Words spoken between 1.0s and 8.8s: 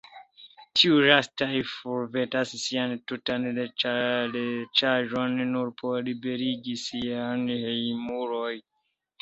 lastaj forvendas sian tutan riĉaĵon, nur por liberigi siajn hejmulojn.